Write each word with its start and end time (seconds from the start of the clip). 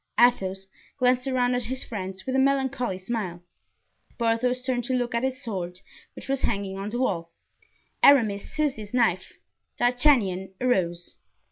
Athos 0.19 0.65
glanced 0.97 1.27
around 1.27 1.53
at 1.53 1.65
his 1.65 1.83
friends 1.83 2.25
with 2.25 2.35
a 2.35 2.39
melancholy 2.39 2.97
smile. 2.97 3.43
Porthos 4.17 4.63
turned 4.63 4.83
to 4.85 4.93
look 4.95 5.13
at 5.13 5.21
his 5.21 5.39
sword, 5.43 5.81
which 6.15 6.27
was 6.27 6.41
hanging 6.41 6.75
on 6.75 6.89
the 6.89 6.97
wall; 6.99 7.29
Aramis 8.01 8.49
seized 8.51 8.77
his 8.77 8.95
knife; 8.95 9.33
D'Artagnan 9.77 10.55
arose. 10.59 11.17